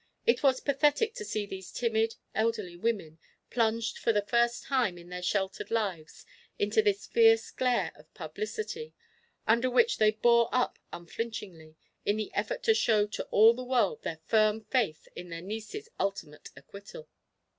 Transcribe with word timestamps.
It 0.25 0.41
was 0.41 0.61
pathetic 0.61 1.13
to 1.13 1.23
see 1.23 1.45
these 1.45 1.71
timid, 1.71 2.15
elderly 2.33 2.75
women, 2.75 3.19
plunged 3.51 3.99
for 3.99 4.11
the 4.11 4.23
first 4.23 4.63
time 4.63 4.97
in 4.97 5.09
their 5.09 5.21
sheltered 5.21 5.69
lives 5.69 6.25
into 6.57 6.81
this 6.81 7.05
fierce 7.05 7.51
glare 7.51 7.91
of 7.93 8.11
publicity, 8.15 8.95
under 9.45 9.69
which 9.69 9.99
they 9.99 10.09
bore 10.09 10.49
up 10.51 10.79
unflinchingly, 10.91 11.75
in 12.03 12.17
the 12.17 12.33
effort 12.33 12.63
to 12.63 12.73
show 12.73 13.05
to 13.05 13.25
all 13.25 13.53
the 13.53 13.63
world 13.63 14.01
their 14.01 14.21
firm 14.25 14.61
faith 14.61 15.07
in 15.15 15.29
their 15.29 15.39
niece's 15.39 15.87
ultimate 15.99 16.49
acquittal. 16.55 17.07